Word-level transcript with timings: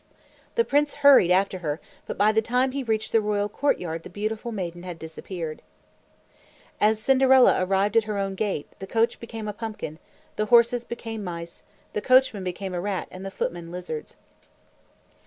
The 0.55 0.65
prince 0.65 0.95
hurried 1.05 1.29
after 1.29 1.59
her, 1.59 1.79
but 2.07 2.17
by 2.17 2.31
the 2.31 2.41
time 2.41 2.71
he 2.71 2.81
reached 2.81 3.11
the 3.11 3.21
royal 3.21 3.47
courtyard 3.47 4.01
the 4.01 4.09
beautiful 4.09 4.51
maiden 4.51 4.81
had 4.81 4.97
disappeared. 4.97 5.61
As 6.79 6.99
Cinderella 6.99 7.57
arrived 7.63 7.95
at 7.95 8.05
her 8.05 8.17
own 8.17 8.33
gate, 8.33 8.67
the 8.79 8.87
coach 8.87 9.19
became 9.19 9.47
a 9.47 9.53
pumpkin; 9.53 9.99
the 10.37 10.45
horses 10.47 10.85
became 10.85 11.23
mice; 11.23 11.61
the 11.93 12.01
coachman 12.01 12.43
became 12.43 12.73
a 12.73 12.81
rat 12.81 13.09
and 13.11 13.23
the 13.23 13.29
footmen 13.29 13.71
lizards. 13.71 14.17